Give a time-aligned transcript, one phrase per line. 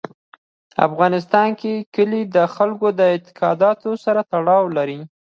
[0.73, 4.99] په افغانستان کې کلي د خلکو د اعتقاداتو سره تړاو لري.